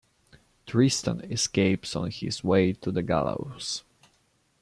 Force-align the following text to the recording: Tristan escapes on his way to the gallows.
Tristan 0.65 1.21
escapes 1.31 1.95
on 1.95 2.09
his 2.09 2.43
way 2.43 2.73
to 2.73 2.89
the 2.91 3.03
gallows. 3.03 3.83